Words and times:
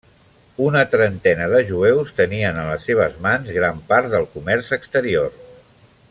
Una 0.67 0.79
trentena 0.93 1.49
de 1.51 1.59
jueus 1.73 2.13
tenien 2.21 2.57
en 2.61 2.71
les 2.71 2.89
seves 2.91 3.19
mans 3.29 3.53
gran 3.61 3.83
part 3.91 4.11
del 4.15 4.27
comerç 4.39 4.73
exterior. 4.83 5.29